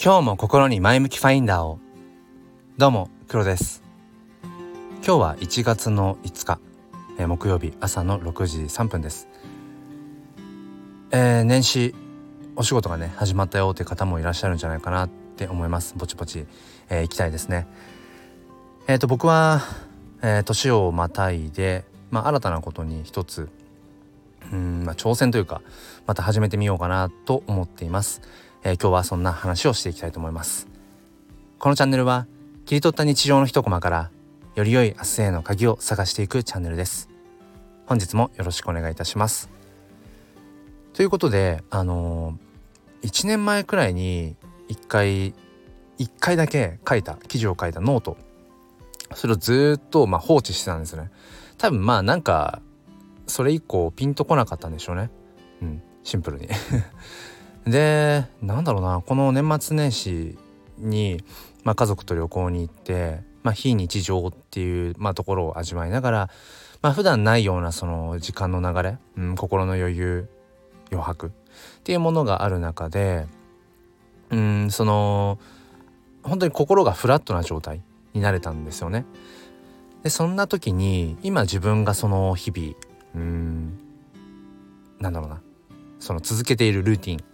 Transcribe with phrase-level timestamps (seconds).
[0.00, 1.80] 今日も心に前向きファインダーを。
[2.76, 3.82] どうも黒です。
[5.04, 6.60] 今日は1月の5日、
[7.18, 9.26] えー、木曜日朝の6時3分です、
[11.10, 11.96] えー、年始
[12.54, 15.94] お仕事がね始まったよって方もいらっしゃるんじゃないかなって思います。
[15.96, 16.46] ぼちぼち、
[16.90, 17.66] えー、行きたいですね。
[18.86, 19.62] えっ、と僕は、
[20.22, 23.48] え年をまたいでまあ新たなことに一つ
[24.52, 25.60] うんまあ挑戦というか
[26.06, 28.22] また始めてみようかなと思っています。
[28.64, 30.68] えー、今日はそんな話をしていきたいと思います。
[31.58, 32.26] このチャンネルは
[32.66, 34.10] 切り取った日常の一コマから
[34.54, 37.08] より良い明日への鍵を探していくチャンネルです。
[37.86, 39.48] 本日もよろしくお願いいたします。
[40.92, 44.36] ということであのー、1年前くらいに
[44.68, 45.34] 1回
[45.98, 48.16] 1回だけ書いた記事を書いたノート。
[49.14, 51.10] それをずっとまあ放置してたんですね。
[51.56, 52.60] 多分まあなんか
[53.26, 55.10] それ以降ピンとこなかったんでしょうね。
[55.62, 56.48] うんシンプルに。
[57.70, 60.38] でなんだろうなこの年末年始
[60.78, 61.22] に、
[61.64, 66.30] まあ、家族と旅行に行って、まあ、非日常っていう、まあ、ところを味わいながら、
[66.82, 70.28] まあ普段ないようなその時間の流れ、うん、心の余裕
[70.90, 71.30] 余白っ
[71.82, 73.26] ていうものがある中で
[74.30, 75.38] うんその
[76.22, 79.04] 本当に心がフラットな状態になれたんですよね。
[80.02, 82.74] でそんな時に今自分がその日々
[83.14, 83.78] うん
[85.00, 85.40] なんだろうな
[85.98, 87.24] その続けているルーティン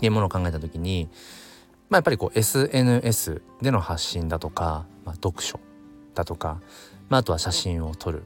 [0.00, 1.10] っていうものを考えた時に、
[1.90, 5.60] まあ、やっぱりこう SNS での発信だとか、まあ、読書
[6.14, 6.62] だとか、
[7.10, 8.24] まあ、あとは写真を撮る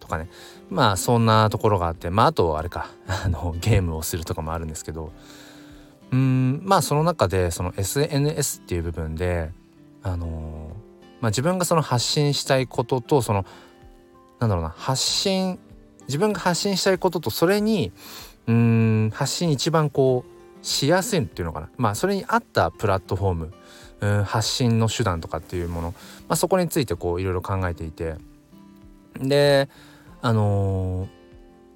[0.00, 0.28] とかね。
[0.68, 5.12] まあそんなところがあってまああとあれか あのゲームをするとかもあるんですけど。
[6.12, 9.50] うんまあその中でその SNS っていう部分で
[10.04, 10.30] あのー、
[11.20, 13.44] まあ、自分がその発信したいこととその
[14.38, 15.58] なんだろうな発信
[16.06, 17.92] 自分が発信したいこととそれに
[18.46, 20.35] うん発信一番こう
[20.66, 21.70] しやすいっていうのかな。
[21.78, 23.34] まあそれに合ったプラットフォー
[24.00, 25.94] ム、発信の手段とかっていうもの、
[26.28, 28.16] まあ、そこについてこういろいろ考えていて。
[29.18, 29.70] で
[30.20, 31.08] あのー、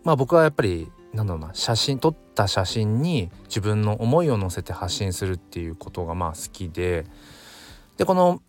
[0.04, 7.06] まあ僕はやっぱりなんだろうな写真撮った写真に自分の思いを乗せて発信するっていうことがまあ好きで。
[7.96, 8.42] でこの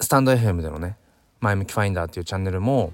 [0.00, 0.96] スタンド FM でのね
[1.40, 2.92] 「前向きファインダー」っていうチャンネルも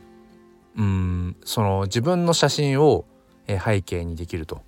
[0.76, 3.04] うんその自分の写真を
[3.46, 4.62] 背景にできると。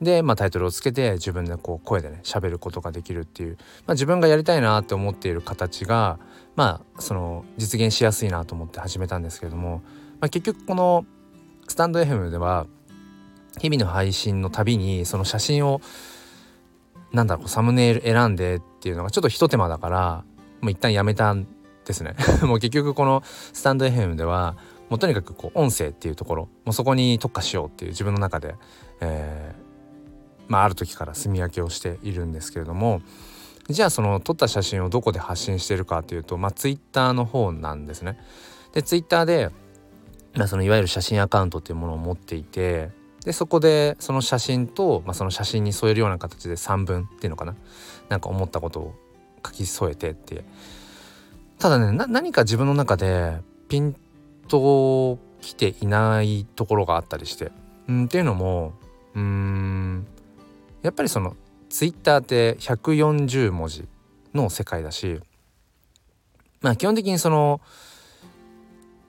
[0.00, 6.18] で、まあ、タイトルをつけて自分でこう声でね喋ることができるっていう、まあ、自分がやりたいなって思っている形が
[6.54, 9.82] まあその実現しやすいなと思って始めたんですけれども、
[10.20, 11.06] まあ、結局この
[11.68, 12.66] スタンド FM では
[13.58, 15.80] 日々の配信のたびにその写真を
[17.12, 20.24] なんだろうサムネイル選んでっていうのがちょっとひと手間だから
[20.60, 21.46] もう一旦やめたん
[21.84, 22.14] ですね。
[22.42, 24.56] もう結局このスタンド FM では
[24.90, 28.56] もうとにかくこう音声っていうところもうそこに特化しようっていう自分の中で、
[29.00, 29.65] えー、
[30.48, 33.02] まあ、ある時から住み分けをしているんですけれども
[33.68, 38.16] じゃあその撮った写真をどこで発信してるかというと、まあ、ツイッターの方なんですね。
[38.72, 39.50] でツイッターで、
[40.34, 42.90] まあ、そのいわゆる写真アカウントっていうものを持っていて
[43.24, 47.56] でそこでその写真と、まあ、その写真に添えるような形で3文っていうのかな？
[48.08, 48.94] なんか思ったことを
[49.44, 50.44] 書き添えてって。
[51.58, 53.96] ただね何か自分の中でピン
[54.46, 57.50] ときていないところがあったりして。
[57.90, 58.74] んっていうのも
[59.16, 60.06] うん
[60.86, 61.34] やっぱりその
[61.68, 63.88] ツイッターって140文字
[64.34, 65.20] の世界だし
[66.60, 67.60] まあ基本的にその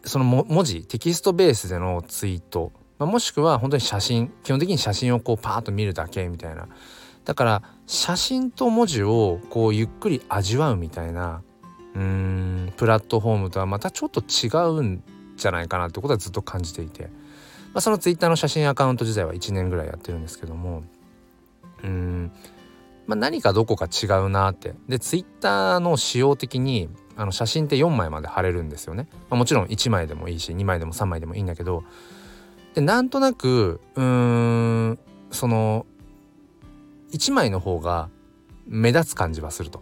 [0.04, 6.68] その文字テキストベースでのツイート、まあ、もしくは本当に写真基本的に写真をこうパーッと見るだけみたいな。
[7.26, 11.44] だから写真と文字をこうゆっくり味わうみたいな
[11.94, 15.04] うーんプラットフォームとはまたちょっと違うん
[15.36, 17.10] じゃないかなってことはずっと感じていて、ま
[17.76, 20.84] あ、そのツイッターの写真アカウント自体は1年ぐらいやってるんですけども
[21.84, 22.32] うん、
[23.08, 24.76] まあ、何かどこか違うなって。
[24.88, 31.84] でツイッターの仕様的にあの写真って4枚まで貼れるんですよね、まあ、もちろん1枚でもいいし2枚でも3枚でもいいんだけど。
[32.76, 35.00] でなんとなくうーん
[35.32, 35.88] その
[37.12, 38.10] 1枚の方が
[38.68, 39.82] 目立つ感じはすると。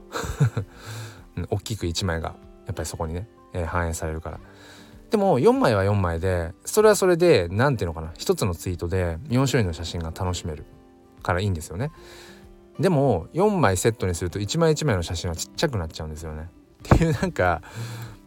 [1.50, 4.39] 大きく1枚がやっぱりそこにね、えー、反映されるから。
[5.09, 8.12] でも4枚は4枚でそれはそれで何ていうのかな。
[8.18, 10.65] 一つのツイートで4種類の写真が楽しめる。
[11.25, 11.92] からいいんですよね。
[12.80, 16.50] でも4枚セットにすると1枚1枚の写真はちっちゃくなっちゃうんですよね。
[16.94, 17.62] っていうなんか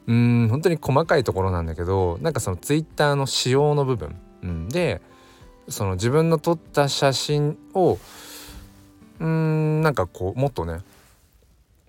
[0.07, 5.01] うん本当に細かいところなんだけどなんかそのツイッターの仕様の部分、うん、で
[5.69, 7.99] その自分の撮った写真を
[9.21, 10.81] うんなんかこうもっとね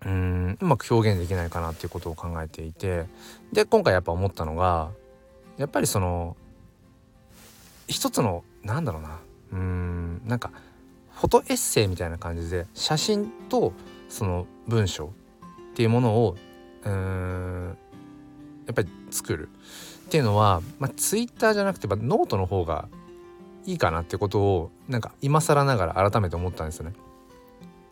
[0.06, 3.06] うんうまく表現できないかなっていうことを考えていて
[3.54, 4.90] で今回やっぱ思ったのが
[5.58, 6.36] やっぱりその
[7.88, 9.20] 一つのなんだろうな。
[9.52, 10.52] うんなんか
[11.20, 13.74] フォトエッセイみたいな感じで写真と
[14.08, 15.12] その文章
[15.72, 16.38] っていうものを
[16.86, 17.78] うん
[18.66, 19.50] やっぱり作る
[20.06, 22.88] っていうのは、まあ、ツイッターじゃなくてノートの方が
[23.66, 26.94] いいかなってことをなんか今更ながら改めて思ったんですよね。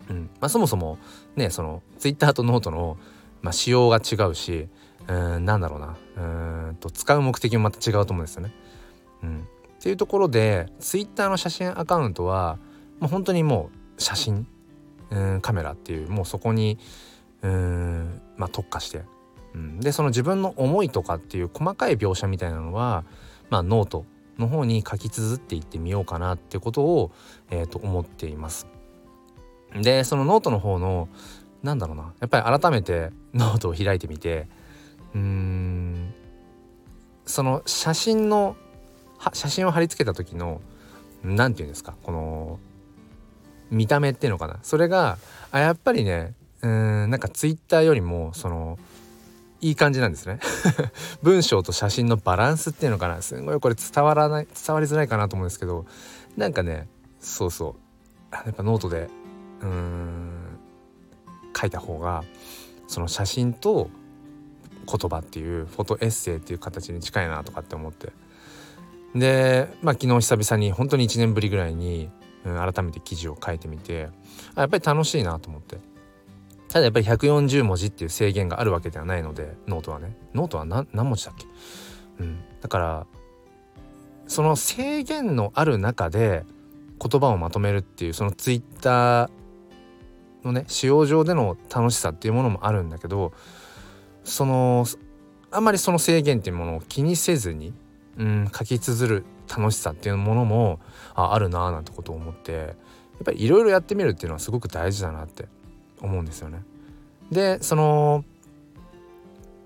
[0.09, 0.97] うんまあ、そもそも
[1.35, 2.97] ねそのツイッターとノートの、
[3.41, 4.69] まあ、仕様が違うし
[5.05, 8.53] うんなんだろうなうんと使う目的もまた違うと思うんですよね。
[9.21, 9.47] うん、
[9.79, 12.57] っていうところでツイッターの写真アカウントは
[12.99, 14.47] もう本当にもう写真
[15.09, 16.77] うんカメラっていうもうそこに
[17.41, 19.03] うんまあ特化して、
[19.53, 23.05] うん、でその自分の思いとかっていう細かい描写みたいなのは
[23.49, 24.05] まあノート
[24.37, 27.11] の方に書き綴っていってみようかなってことを、
[27.49, 28.67] えー、と思っています。
[29.73, 31.09] でそのノートの方の
[31.63, 32.13] なんだろうな。
[32.19, 34.47] やっぱり改めてノートを開いてみて
[35.15, 36.13] うん
[37.25, 38.55] その写真の
[39.33, 40.61] 写真を貼り付けた時の
[41.23, 42.59] 何て言うんですかこの
[43.71, 44.59] 見た目っていうのかな？
[44.63, 45.17] それが
[45.51, 48.77] あやっぱりねうんなんかツイッターよりもその
[49.61, 50.39] いい感じなんですね。
[51.23, 53.21] 文章と写真のバランスっていうのかな？
[53.21, 55.85] すごいこれ伝わらない伝わりづらいかなと思うんですけど
[56.35, 56.87] なんかね
[57.19, 57.75] そうそ
[58.31, 58.35] う。
[58.35, 59.09] やっぱノートで
[59.61, 60.59] うん
[61.59, 62.23] 書いた方が
[62.87, 63.89] その写真と
[64.85, 68.11] 言葉っていうフォトエッセイっていう形に近いなとかって思って。
[69.15, 72.09] でまあ昨日久々に本当に1年ぶりぐらいに、
[72.47, 74.09] うん、改めて記事を書いてみて
[74.55, 75.77] あやっぱり楽しいなと思って。
[76.69, 80.17] ただやっぱり140文字っていう制限があるわけではないのでノートはね。
[80.33, 81.45] ノートは何文字だっけ、
[82.19, 83.07] うん、だから
[84.27, 86.43] その制限のある中で
[86.99, 89.29] 言葉をまとめるっていうそのツイッター
[90.43, 93.33] のね使用上での楽しさっていうものもあるんだけど
[94.23, 94.85] その
[95.51, 97.73] あんまりその制限っていうものを気にせずに、
[98.17, 100.79] うん、書き綴る楽しさっていうものも
[101.15, 102.73] ああるなーなんてことを思ってやっ
[103.25, 105.47] ぱりいろいろやってみるっていうのはすごく大事だなって
[106.01, 106.63] 思うんですよね。
[107.31, 108.23] でその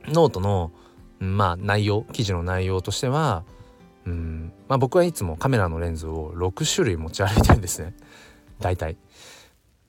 [0.07, 0.71] ノートの
[1.19, 3.43] まあ内容記事の内容としては
[4.05, 7.95] うんまあ僕はいつもカメラのレンズを6種類持ち歩いてるんですね
[8.59, 8.97] 大体。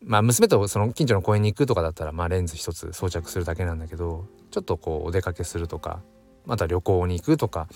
[0.04, 6.00] まあ娘とその近所の公園に行くとかだったらまあレンズ一つ装着するだけなんだけどちょっとこうお出かけするとか
[6.44, 7.68] また旅行に行くとか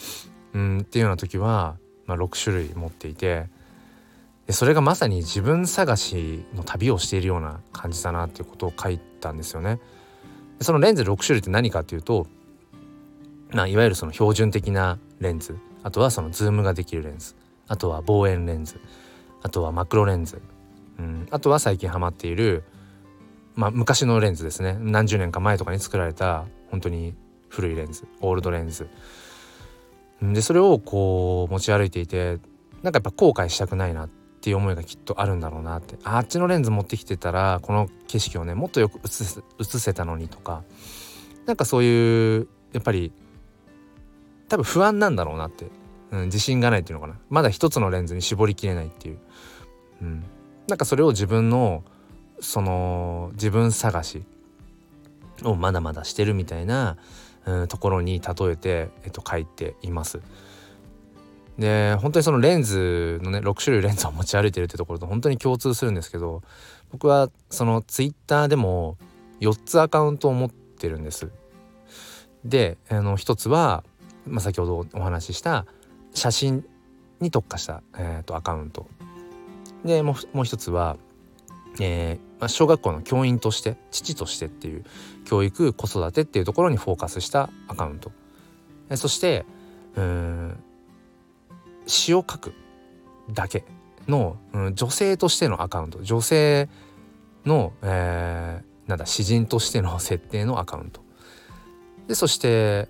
[0.52, 3.46] うんっていうような時は、まあ、6種類持っていて
[4.46, 9.80] でそれがまさに自分探しの旅をしているような感じだなっていうことを書いたんですよね。
[10.60, 12.28] そのレンズ6種類って何かっていうと、
[13.50, 15.58] まあ、いわゆるその標準的なレンズ。
[15.82, 17.34] あとはそのズームができるレンズ。
[17.68, 18.80] あとは望遠レンズ。
[19.42, 20.40] あとはマクロレンズ。
[20.98, 22.62] うん、あとは最近ハマっている、
[23.54, 24.76] まあ、昔のレンズですね。
[24.80, 27.14] 何十年か前とかに作られた本当に
[27.48, 28.06] 古いレンズ。
[28.20, 28.88] オールドレンズ。
[30.22, 32.38] でそれをこう持ち歩いていて
[32.82, 34.08] なんかやっぱ後悔したくないなっ
[34.40, 35.96] ていう思いがきっとあるんだろうなって。
[36.04, 40.62] あっちのレンズ持ってきてたらこの景色をねもっとよく映せたのにとか。
[41.46, 43.12] なんかそういうやっぱり
[44.48, 45.66] 多分不安なんだろうなって、
[46.10, 47.18] うん、自信がないっていうのかな。
[47.30, 49.18] まだ一つのレンズに絞りきれないっていう、
[50.02, 50.24] うん、
[50.68, 51.84] なんかそれを自分の
[52.40, 54.24] その自分探し
[55.42, 56.96] をまだまだしてるみたいな、
[57.68, 60.20] ところに例えて、えっと、書いています。
[61.58, 66.42] で本当にそのレンズのね6種類レンズを持ち歩いてるってところと本当に共通するんですけど
[66.92, 68.98] 僕はそのツイッターでも
[69.40, 71.30] 4つアカウントを持ってるんです。
[72.44, 73.84] であの1つは、
[74.26, 75.66] まあ、先ほどお話しした
[76.14, 76.64] 写真
[77.20, 78.86] に特化した、えーとアカウント
[79.84, 80.96] でもうもう一つは、
[81.80, 84.84] えまあ、小学校の教員として父としてっていう
[85.24, 88.12] 教育子育てっていうところにフォーカスしたアカウント。
[88.94, 89.44] そして
[89.96, 90.58] うん
[91.86, 92.52] 詩を書く
[93.32, 93.64] だけ
[94.06, 96.02] の、うん、女性としてのアカウント。
[96.02, 96.68] 女性
[97.44, 101.00] の、えー、なんだ詩人としての設定のアカウント。
[102.08, 102.88] でそして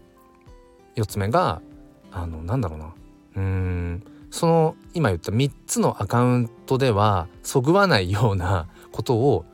[0.96, 1.62] 4つ目が
[2.10, 2.94] あのなんだろうな。
[3.36, 9.44] うんその今言った3つのアカウントではそぐわないようなことを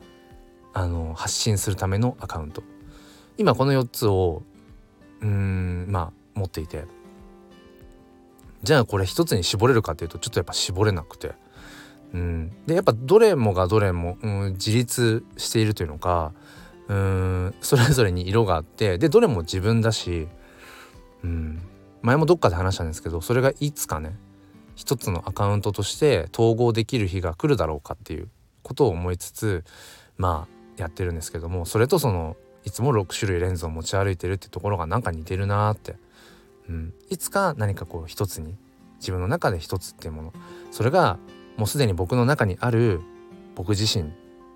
[0.73, 2.63] あの発信するためのアカウント。
[3.37, 4.41] 今この4つを
[5.21, 6.85] うんまあ持っていて。
[8.63, 11.33] じゃあこれ一つに絞れるかっていうとちょっとやっぱ絞れなくて。
[12.13, 12.51] うん。
[12.65, 16.31] でやっぱどれもがどれも、うん、自立しているというのか
[16.87, 20.27] うんそれぞれに色があってでどれも自分だし
[21.23, 21.61] うん。
[22.01, 24.15] 前もどっかで話したんですけどそれがいつかね
[24.75, 28.29] 一つのアカウントとして統合できる日が来るだろうかっていう。
[28.63, 29.63] ことを思いつつ
[30.17, 35.95] まあやってるんですけどもそれとそのいつも6種類レンズを持ち歩いてるってところがなんか似てるなーって、
[36.69, 38.55] うん、いつか何かこう一つに
[38.99, 40.33] 自分の中で一つっていうもの。
[40.71, 41.19] それが
[41.57, 43.01] もうすでに僕の中にある
[43.55, 44.11] 僕自身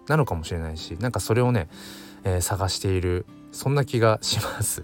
[0.08, 1.68] なのかもしれないしなんかそれをね、
[2.24, 4.84] えー、探しているそんな気がします。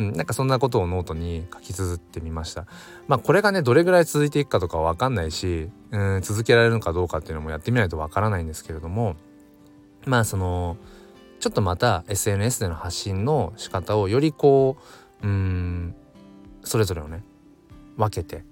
[0.00, 2.64] うん、なんかそんなことをノートに書き綴ってみました。
[3.06, 9.16] まあこれがねどれぐらい続いていくかとかは分かんないし、うん、続けられるのかどうかっていうのもやってみないと分からないんですけれども
[10.06, 10.78] まあその
[11.38, 14.78] ちょっとまた SNS での発信の仕方をよりこ
[15.22, 15.94] ううん
[16.62, 17.22] それぞれをね
[17.98, 18.42] 分けて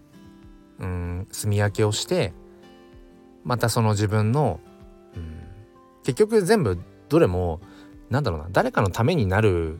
[0.78, 2.34] うん住み分けをして
[3.44, 4.60] またその自分の
[5.16, 5.38] うん
[6.04, 6.78] 結局全部
[7.08, 7.60] どれも
[8.10, 9.78] なんだろうな誰かのためになる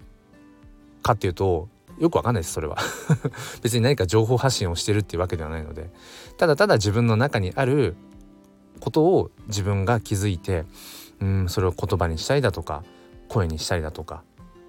[1.02, 2.76] かっていうとよくわかんないですそれは。
[3.62, 5.90] 別に何か情報発信をしてるっていうわけではないので。
[6.36, 7.96] ただただ自分の中にある
[8.80, 10.64] ことを自分が気づいて
[11.20, 12.84] うんそれを言葉にしたりだとか
[13.28, 14.22] 声にしたりだとか、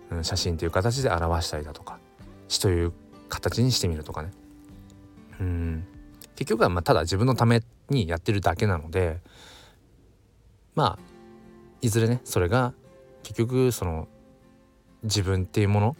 [0.10, 2.00] うん、写真という形で表したりだとか
[2.48, 2.94] 詩という
[3.30, 4.32] 形にしてみるとかね。
[5.40, 5.86] うん。
[6.36, 9.20] 結局はまあただ自分のためにやってるだけなので
[10.74, 11.00] まあ
[11.82, 12.74] いずれねそれが
[13.24, 14.08] 結局その
[15.04, 15.96] 自分っていうもの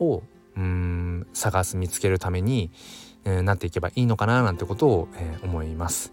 [0.00, 0.22] を
[0.56, 2.70] うん探す見つけるために、
[3.24, 6.12] えー、なっていけばいいのかななんてことを、えー、思います、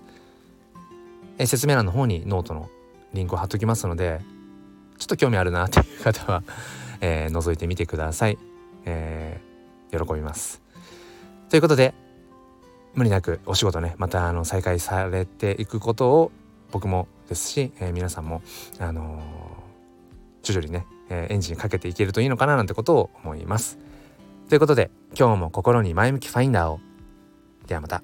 [1.37, 2.69] えー、説明欄の方にノートの
[3.13, 4.21] リンクを貼っときますので
[4.97, 6.43] ちょっと興味あるなっていう方は、
[7.01, 8.37] えー、覗いてみてください、
[8.85, 10.61] えー、喜びます。
[11.49, 11.93] ということで
[12.95, 16.31] 無理なくお仕事ねまたあの再開されていくことを
[16.71, 18.41] 僕もですし、えー、皆さんも
[18.79, 19.21] あの
[20.41, 23.77] 徐々にね、えー、エンジンかけていけるといいのかななんてことを思います。
[24.49, 26.79] ということで今日も心に前向きファインダーを
[27.67, 28.01] ではまた。